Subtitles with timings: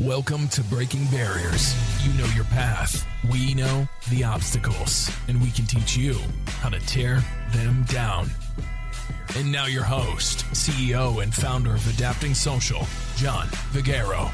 [0.00, 1.74] Welcome to Breaking Barriers.
[2.06, 3.04] You know your path.
[3.32, 6.16] We know the obstacles, and we can teach you
[6.60, 8.30] how to tear them down.
[9.34, 14.30] And now, your host, CEO, and founder of Adapting Social, John Vigero.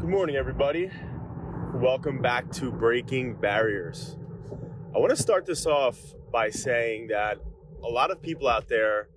[0.00, 0.90] Good morning, everybody.
[1.74, 4.16] Welcome back to Breaking Barriers.
[4.94, 5.98] I want to start this off
[6.32, 7.40] by saying that
[7.82, 9.10] a lot of people out there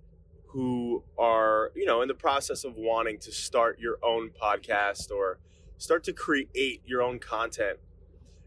[0.48, 5.40] who are, you know, in the process of wanting to start your own podcast or
[5.78, 7.80] start to create your own content,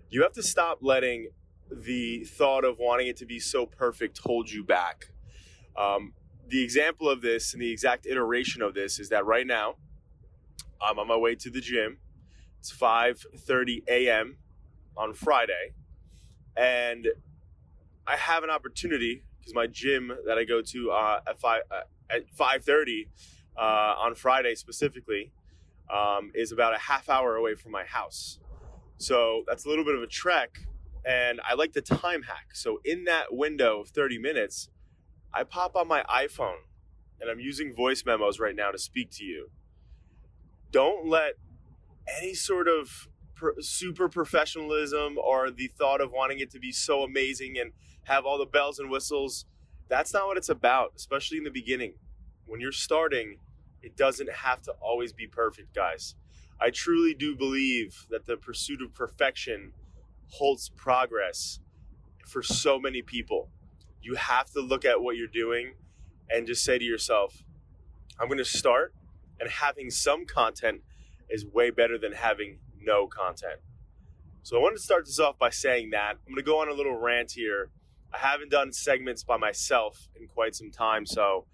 [0.08, 1.28] you have to stop letting
[1.70, 5.10] the thought of wanting it to be so perfect hold you back.
[5.76, 6.14] Um,
[6.48, 9.76] the example of this and the exact iteration of this is that right now
[10.82, 11.98] I'm on my way to the gym.
[12.58, 14.36] It's 5:30 a.m.
[14.96, 15.74] on Friday,
[16.56, 17.08] and
[18.06, 21.82] I have an opportunity because my gym that I go to uh, at five uh,
[22.14, 23.08] at five thirty
[23.56, 25.32] uh, on Friday specifically
[25.92, 28.38] um, is about a half hour away from my house.
[28.98, 30.60] So that's a little bit of a trek,
[31.04, 32.54] and I like the time hack.
[32.54, 34.68] So in that window of thirty minutes,
[35.32, 36.62] I pop on my iPhone,
[37.20, 39.50] and I'm using voice memos right now to speak to you.
[40.70, 41.32] Don't let
[42.20, 43.08] any sort of
[43.60, 47.72] super professionalism or the thought of wanting it to be so amazing and
[48.04, 49.46] have all the bells and whistles.
[49.88, 51.94] That's not what it's about, especially in the beginning.
[52.46, 53.38] When you're starting,
[53.82, 56.14] it doesn't have to always be perfect, guys.
[56.60, 59.72] I truly do believe that the pursuit of perfection
[60.28, 61.60] holds progress
[62.26, 63.48] for so many people.
[64.02, 65.72] You have to look at what you're doing
[66.28, 67.42] and just say to yourself,
[68.20, 68.94] I'm going to start,
[69.40, 70.82] and having some content
[71.28, 73.60] is way better than having no content.
[74.42, 76.16] So I wanted to start this off by saying that.
[76.26, 77.70] I'm going to go on a little rant here.
[78.12, 81.46] I haven't done segments by myself in quite some time, so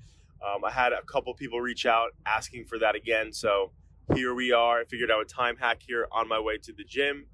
[0.47, 3.33] um, I had a couple people reach out asking for that again.
[3.33, 3.73] So
[4.15, 4.81] here we are.
[4.81, 7.27] I figured out a time hack here on my way to the gym.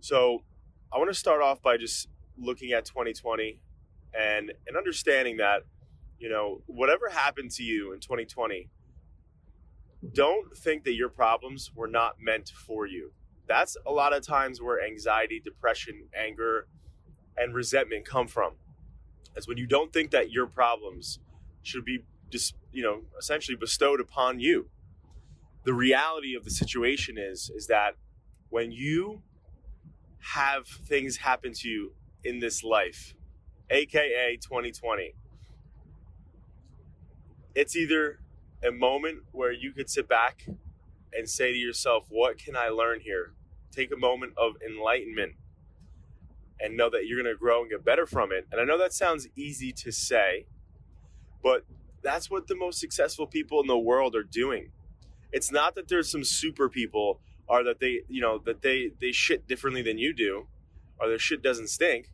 [0.00, 0.42] So
[0.92, 3.60] I want to start off by just looking at 2020
[4.18, 5.62] and and understanding that
[6.18, 8.68] you know whatever happened to you in 2020
[10.10, 13.12] don't think that your problems were not meant for you.
[13.46, 16.66] That's a lot of times where anxiety, depression, anger,
[17.36, 18.54] and resentment come from.
[19.36, 21.18] Is when you don't think that your problems
[21.62, 24.68] should be just, you know, essentially bestowed upon you.
[25.64, 27.94] The reality of the situation is is that
[28.50, 29.22] when you
[30.34, 31.92] have things happen to you
[32.24, 33.14] in this life,
[33.70, 35.14] aka 2020,
[37.54, 38.21] it's either
[38.64, 40.46] a moment where you could sit back
[41.12, 43.34] and say to yourself, What can I learn here?
[43.70, 45.34] Take a moment of enlightenment
[46.60, 48.46] and know that you're going to grow and get better from it.
[48.52, 50.46] And I know that sounds easy to say,
[51.42, 51.64] but
[52.02, 54.70] that's what the most successful people in the world are doing.
[55.32, 59.12] It's not that there's some super people or that they, you know, that they they
[59.12, 60.46] shit differently than you do
[61.00, 62.10] or their shit doesn't stink.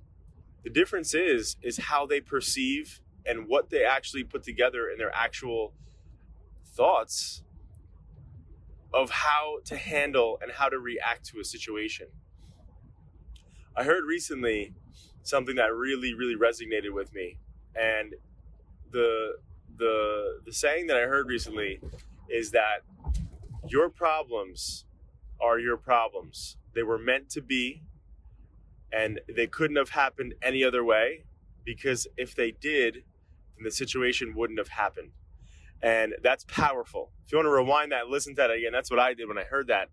[0.64, 5.14] The difference is is how they perceive and what they actually put together in their
[5.14, 5.74] actual
[6.78, 7.42] thoughts
[8.94, 12.06] of how to handle and how to react to a situation.
[13.76, 14.72] I heard recently
[15.24, 17.38] something that really, really resonated with me.
[17.74, 18.14] And
[18.90, 19.38] the
[19.76, 21.80] the the saying that I heard recently
[22.30, 22.78] is that
[23.68, 24.84] your problems
[25.40, 26.56] are your problems.
[26.74, 27.82] They were meant to be
[28.92, 31.24] and they couldn't have happened any other way
[31.64, 33.04] because if they did,
[33.56, 35.10] then the situation wouldn't have happened.
[35.82, 37.12] And that's powerful.
[37.24, 38.72] If you want to rewind that, listen to that again.
[38.72, 39.88] That's what I did when I heard that.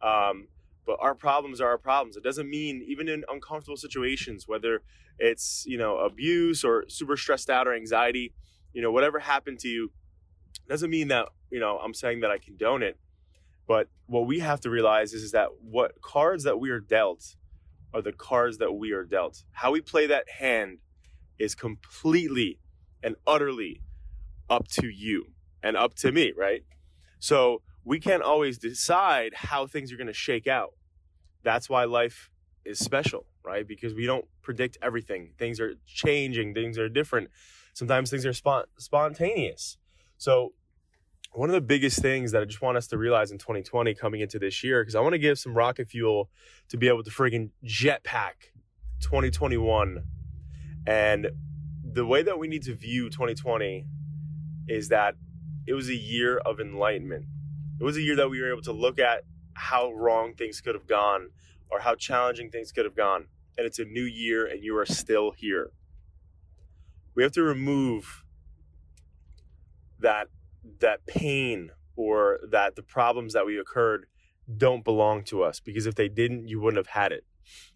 [0.00, 0.48] Um,
[0.86, 2.16] but our problems are our problems.
[2.16, 4.82] It doesn't mean even in uncomfortable situations, whether
[5.18, 8.34] it's you know abuse or super stressed out or anxiety,
[8.72, 9.92] you know whatever happened to you,
[10.68, 12.98] doesn't mean that you know I'm saying that I condone it.
[13.66, 17.36] But what we have to realize is, is that what cards that we are dealt
[17.94, 19.44] are the cards that we are dealt.
[19.52, 20.78] How we play that hand
[21.38, 22.58] is completely
[23.02, 23.80] and utterly
[24.48, 25.26] up to you
[25.62, 26.64] and up to me, right?
[27.18, 30.74] So we can't always decide how things are going to shake out.
[31.42, 32.30] That's why life
[32.64, 33.66] is special, right?
[33.66, 35.32] Because we don't predict everything.
[35.38, 37.30] Things are changing, things are different.
[37.74, 39.76] Sometimes things are spont- spontaneous.
[40.16, 40.52] So,
[41.32, 44.20] one of the biggest things that I just want us to realize in 2020 coming
[44.20, 46.30] into this year, because I want to give some rocket fuel
[46.68, 48.52] to be able to friggin' jetpack
[49.00, 50.04] 2021.
[50.86, 51.30] And
[51.82, 53.84] the way that we need to view 2020
[54.68, 55.14] is that
[55.66, 57.26] it was a year of enlightenment.
[57.80, 59.24] It was a year that we were able to look at
[59.54, 61.30] how wrong things could have gone
[61.70, 63.26] or how challenging things could have gone.
[63.56, 65.70] And it's a new year and you are still here.
[67.14, 68.24] We have to remove
[70.00, 70.28] that
[70.80, 74.06] that pain or that the problems that we occurred
[74.56, 77.24] don't belong to us because if they didn't, you wouldn't have had it.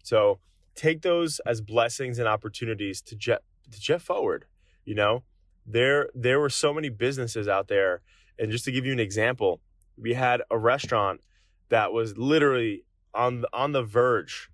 [0.03, 0.39] So
[0.75, 4.45] take those as blessings and opportunities to jet to jet forward.
[4.85, 5.23] You know,
[5.69, 8.01] there there were so many businesses out there,
[8.37, 9.61] and just to give you an example,
[9.97, 11.21] we had a restaurant
[11.69, 12.83] that was literally
[13.13, 14.49] on on the verge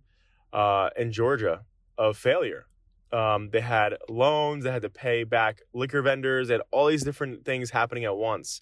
[0.54, 1.66] uh, in Georgia
[1.98, 2.66] of failure.
[3.12, 7.04] Um, they had loans, they had to pay back liquor vendors, they had all these
[7.04, 8.62] different things happening at once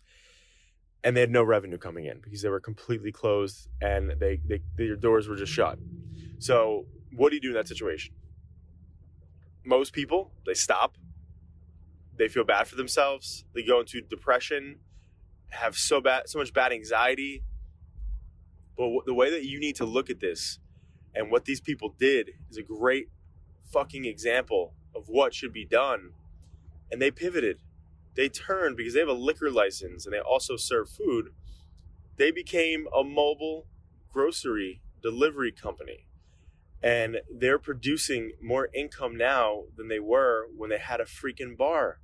[1.03, 4.61] and they had no revenue coming in because they were completely closed and they, they
[4.77, 5.77] their doors were just shut.
[6.39, 8.13] So what do you do in that situation?
[9.65, 10.95] Most people they stop,
[12.17, 14.79] they feel bad for themselves, they go into depression,
[15.49, 17.43] have so bad so much bad anxiety.
[18.77, 20.59] But the way that you need to look at this
[21.13, 23.09] and what these people did is a great
[23.71, 26.11] fucking example of what should be done.
[26.91, 27.59] And they pivoted
[28.15, 31.29] they turned because they have a liquor license and they also serve food.
[32.17, 33.65] They became a mobile
[34.11, 36.05] grocery delivery company.
[36.81, 41.99] And they're producing more income now than they were when they had a freaking bar.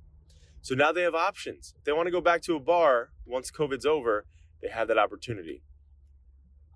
[0.62, 1.74] So now they have options.
[1.78, 4.26] If they want to go back to a bar once COVID's over,
[4.62, 5.62] they have that opportunity.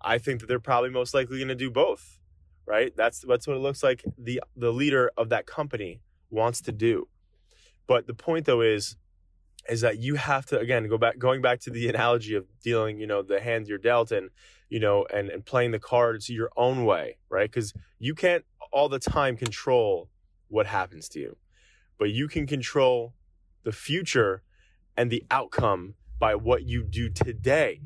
[0.01, 2.19] I think that they're probably most likely going to do both,
[2.67, 2.95] right?
[2.97, 6.01] That's that's what it looks like the the leader of that company
[6.31, 7.09] wants to do.
[7.87, 8.97] But the point though is
[9.69, 12.99] is that you have to again go back going back to the analogy of dealing
[12.99, 14.31] you know the hand you're dealt and
[14.69, 18.89] you know and and playing the cards your own way right because you can't all
[18.89, 20.11] the time control
[20.49, 21.37] what happens to you
[21.99, 23.15] but you can control
[23.65, 24.43] the future
[24.97, 27.81] and the outcome by what you do today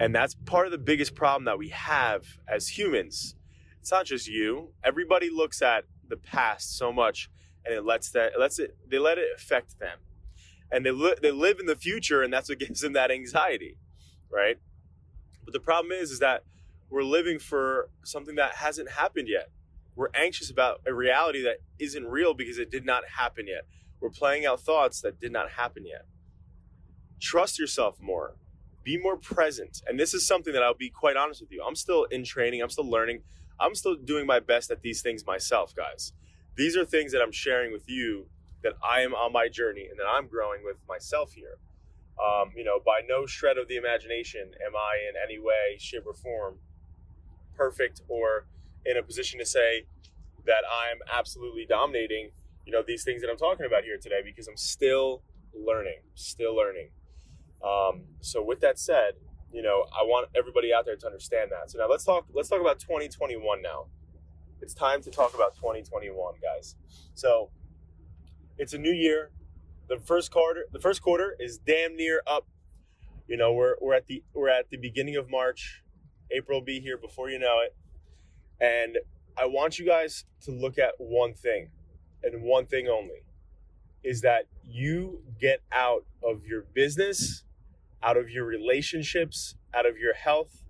[0.00, 3.34] and that's part of the biggest problem that we have as humans
[3.80, 7.30] it's not just you everybody looks at the past so much
[7.64, 9.98] and it lets that it lets it they let it affect them
[10.74, 13.78] and they li- they live in the future, and that's what gives them that anxiety,
[14.30, 14.58] right?
[15.44, 16.42] But the problem is, is that
[16.90, 19.50] we're living for something that hasn't happened yet.
[19.96, 23.66] We're anxious about a reality that isn't real because it did not happen yet.
[24.04, 26.04] We're playing out thoughts that did not happen yet.
[27.22, 28.36] Trust yourself more.
[28.82, 29.80] Be more present.
[29.86, 31.64] And this is something that I'll be quite honest with you.
[31.66, 33.22] I'm still in training, I'm still learning,
[33.58, 36.12] I'm still doing my best at these things myself, guys.
[36.54, 38.26] These are things that I'm sharing with you
[38.62, 41.56] that I am on my journey and that I'm growing with myself here.
[42.22, 46.04] Um, you know, by no shred of the imagination am I in any way, shape,
[46.06, 46.58] or form
[47.56, 48.48] perfect or
[48.84, 49.86] in a position to say
[50.44, 52.32] that I'm absolutely dominating,
[52.66, 55.22] you know, these things that I'm talking about here today because I'm still
[55.54, 56.90] learning, still learning.
[57.62, 59.14] Um, so with that said,
[59.52, 61.70] you know, I want everybody out there to understand that.
[61.70, 62.26] So now let's talk.
[62.32, 63.86] Let's talk about 2021 now.
[64.60, 66.76] It's time to talk about 2021, guys.
[67.14, 67.50] So
[68.58, 69.30] it's a new year.
[69.88, 72.46] The first quarter, the first quarter is damn near up.
[73.28, 75.82] You know, we're we're at the we're at the beginning of March.
[76.30, 77.76] April will be here before you know it.
[78.60, 78.98] And
[79.36, 81.68] I want you guys to look at one thing
[82.24, 83.24] and one thing only
[84.02, 87.44] is that you get out of your business,
[88.02, 90.62] out of your relationships, out of your health,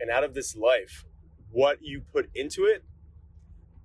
[0.00, 1.04] and out of this life
[1.50, 2.84] what you put into it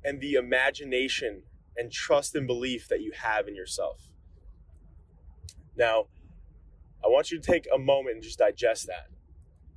[0.04, 1.44] and the imagination
[1.78, 4.10] and trust and belief that you have in yourself.
[5.76, 6.08] Now,
[7.04, 9.08] I want you to take a moment and just digest that.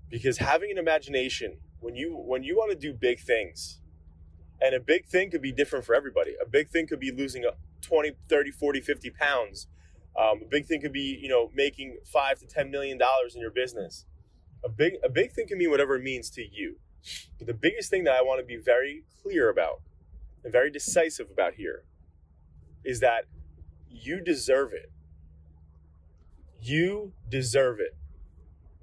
[0.08, 3.80] Because having an imagination, when you when you want to do big things,
[4.60, 6.34] and a big thing could be different for everybody.
[6.40, 7.44] A big thing could be losing
[7.82, 9.68] 20, 30, 40, 50 pounds.
[10.18, 13.40] Um, a big thing could be, you know, making five to ten million dollars in
[13.40, 14.06] your business.
[14.64, 16.76] A big a big thing can mean whatever it means to you.
[17.38, 19.82] But the biggest thing that I want to be very clear about
[20.42, 21.84] and very decisive about here
[22.82, 23.24] is that
[23.90, 24.90] you deserve it.
[26.60, 27.94] You deserve it.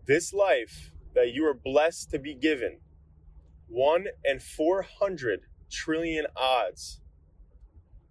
[0.05, 2.79] This life that you are blessed to be given,
[3.67, 7.01] one and 400 trillion odds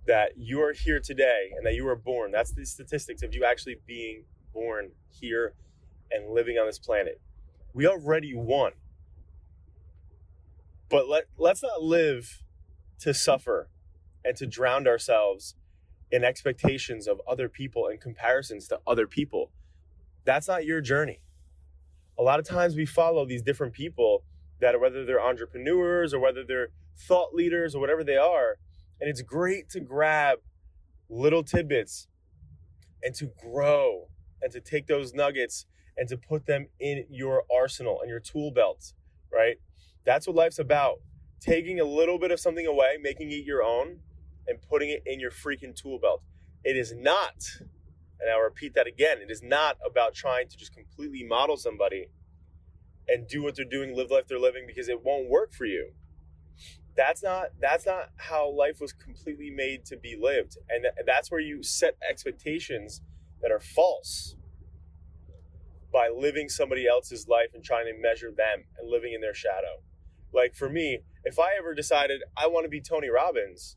[0.06, 2.32] that you are here today and that you were born.
[2.32, 5.54] That's the statistics of you actually being born here
[6.10, 7.20] and living on this planet.
[7.72, 8.72] We already won.
[10.90, 12.42] But let, let's not live
[13.00, 13.68] to suffer
[14.24, 15.54] and to drown ourselves
[16.10, 19.50] in expectations of other people and comparisons to other people.
[20.24, 21.20] That's not your journey.
[22.18, 24.24] A lot of times we follow these different people
[24.62, 28.56] that whether they're entrepreneurs or whether they're thought leaders or whatever they are,
[29.00, 30.38] and it's great to grab
[31.10, 32.06] little tidbits
[33.02, 34.08] and to grow
[34.40, 35.66] and to take those nuggets
[35.96, 38.92] and to put them in your arsenal and your tool belt,
[39.32, 39.56] right?
[40.04, 41.00] That's what life's about.
[41.40, 43.98] Taking a little bit of something away, making it your own,
[44.46, 46.22] and putting it in your freaking tool belt.
[46.64, 50.72] It is not, and I'll repeat that again, it is not about trying to just
[50.72, 52.06] completely model somebody
[53.08, 55.92] and do what they're doing, live life they're living because it won't work for you.
[56.96, 60.58] That's not that's not how life was completely made to be lived.
[60.68, 63.00] And that's where you set expectations
[63.40, 64.36] that are false
[65.92, 69.82] by living somebody else's life and trying to measure them and living in their shadow.
[70.32, 73.76] Like for me, if I ever decided I want to be Tony Robbins,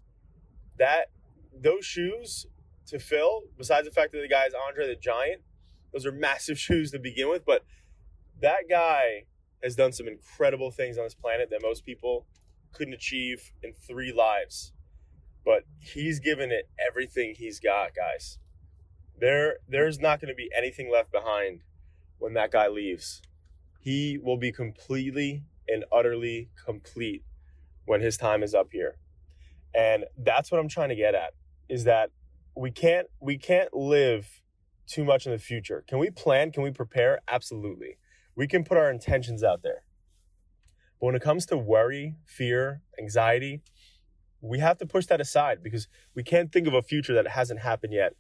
[0.77, 1.10] that
[1.53, 2.48] those shoes
[2.88, 5.41] to fill, besides the fact that the guy is Andre the Giant,
[5.94, 7.65] those are massive shoes to begin with, but
[8.46, 9.24] that guy
[9.64, 12.28] has done some incredible things on this planet that most people
[12.74, 14.72] couldn't achieve in three lives.
[15.44, 18.38] But he's given it everything he's got, guys.
[19.20, 21.62] There there's not going to be anything left behind
[22.20, 23.24] when that guy leaves.
[23.80, 27.24] He will be completely and utterly complete
[27.86, 28.98] when his time is up here.
[29.74, 31.34] And that's what I'm trying to get at
[31.68, 32.12] is that
[32.56, 34.44] we can't we can't live
[34.86, 35.84] too much in the future.
[35.88, 36.52] Can we plan?
[36.52, 37.22] Can we prepare?
[37.28, 37.98] Absolutely.
[38.36, 39.84] We can put our intentions out there.
[41.00, 43.62] But when it comes to worry, fear, anxiety,
[44.42, 47.62] we have to push that aside because we can't think of a future that hasn't
[47.62, 48.13] happened yet.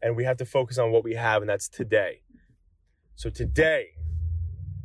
[0.00, 2.22] And we have to focus on what we have, and that's today.
[3.14, 3.90] So today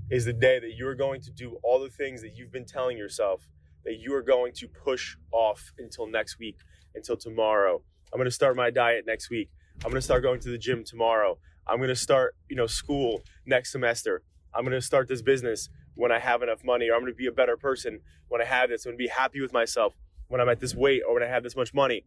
[0.09, 2.97] is the day that you're going to do all the things that you've been telling
[2.97, 3.49] yourself
[3.83, 6.57] that you are going to push off until next week,
[6.93, 7.81] until tomorrow.
[8.13, 9.49] I'm going to start my diet next week.
[9.77, 11.39] I'm going to start going to the gym tomorrow.
[11.65, 14.23] I'm going to start, you know, school next semester.
[14.57, 17.17] I'm going to start this business when I have enough money, or I'm going to
[17.17, 18.85] be a better person when I have this.
[18.85, 19.93] I'm going to be happy with myself
[20.27, 22.05] when I'm at this weight or when I have this much money.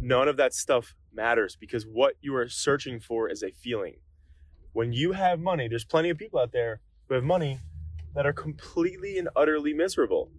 [0.00, 3.96] None of that stuff matters because what you are searching for is a feeling
[4.72, 7.60] when you have money, there's plenty of people out there who have money
[8.14, 10.30] that are completely and utterly miserable.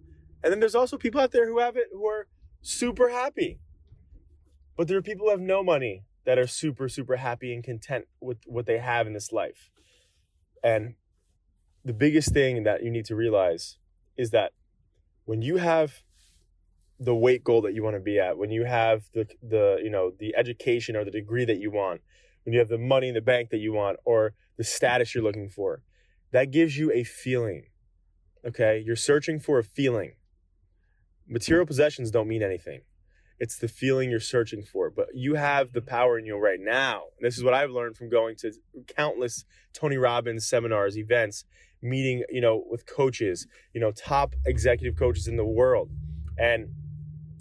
[0.42, 2.26] And then there's also people out there who have it who are
[2.60, 3.60] super happy.
[4.76, 8.06] But there are people who have no money that are super, super happy and content
[8.20, 9.70] with what they have in this life.
[10.64, 10.94] And
[11.84, 13.78] the biggest thing that you need to realize
[14.16, 14.52] is that
[15.24, 16.02] when you have
[16.98, 19.90] the weight goal that you want to be at, when you have the the you
[19.90, 22.00] know the education or the degree that you want,
[22.44, 25.24] when you have the money in the bank that you want or the status you're
[25.24, 25.82] looking for.
[26.32, 27.64] That gives you a feeling.
[28.44, 28.82] Okay?
[28.84, 30.14] You're searching for a feeling.
[31.28, 32.82] Material possessions don't mean anything.
[33.38, 34.90] It's the feeling you're searching for.
[34.90, 37.04] But you have the power in you right now.
[37.20, 38.52] This is what I've learned from going to
[38.96, 41.44] countless Tony Robbins seminars, events,
[41.82, 45.90] meeting, you know, with coaches, you know, top executive coaches in the world.
[46.38, 46.68] And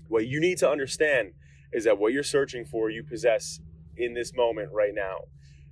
[0.08, 1.34] what you need to understand
[1.72, 3.60] is that what you're searching for, you possess
[3.96, 5.20] in this moment right now.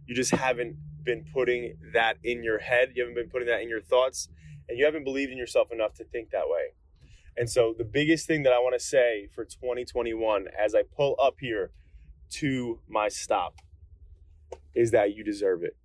[0.05, 2.93] You just haven't been putting that in your head.
[2.95, 4.29] You haven't been putting that in your thoughts,
[4.67, 6.73] and you haven't believed in yourself enough to think that way.
[7.38, 11.15] And so, the biggest thing that I want to say for 2021 as I pull
[11.21, 11.71] up here
[12.31, 13.55] to my stop
[14.75, 15.75] is that you deserve it.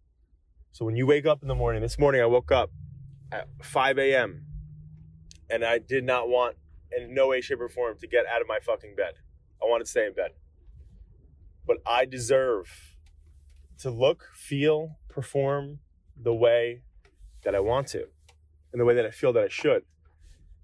[0.74, 2.70] So, when you wake up in the morning, this morning I woke up
[3.32, 4.44] at 5 a.m.
[5.48, 6.56] and I did not want,
[6.94, 9.14] in no way, shape, or form, to get out of my fucking bed.
[9.62, 10.32] I wanted to stay in bed
[11.66, 12.96] but I deserve
[13.78, 15.80] to look, feel, perform
[16.20, 16.82] the way
[17.42, 18.06] that I want to
[18.72, 19.82] and the way that I feel that I should.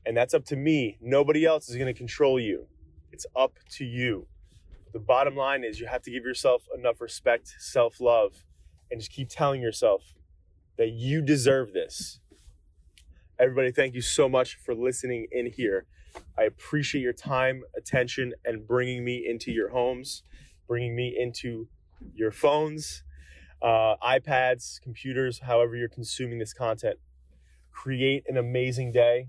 [0.06, 0.98] And that's up to me.
[1.00, 2.66] Nobody else is going to control you.
[3.12, 4.26] It's up to you.
[4.92, 8.44] The bottom line is you have to give yourself enough respect, self love,
[8.90, 10.14] and just keep telling yourself
[10.78, 12.20] that you deserve this.
[13.38, 15.86] Everybody, thank you so much for listening in here.
[16.38, 20.22] I appreciate your time, attention, and bringing me into your homes
[20.70, 21.66] bringing me into
[22.14, 23.02] your phones,
[23.60, 26.96] uh, iPads, computers, however you're consuming this content.
[27.72, 29.26] Create an amazing day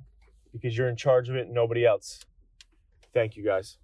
[0.53, 2.19] because you're in charge of it, nobody else.
[3.11, 3.80] Thank you guys.